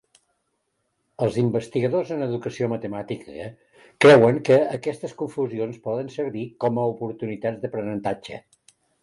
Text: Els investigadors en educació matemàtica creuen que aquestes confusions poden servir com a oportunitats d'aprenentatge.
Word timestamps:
Els 1.25 1.35
investigadors 1.41 2.13
en 2.15 2.25
educació 2.27 2.69
matemàtica 2.71 3.45
creuen 4.07 4.41
que 4.49 4.57
aquestes 4.79 5.15
confusions 5.21 5.79
poden 5.85 6.11
servir 6.17 6.49
com 6.67 6.83
a 6.83 6.89
oportunitats 6.97 7.63
d'aprenentatge. 7.67 8.43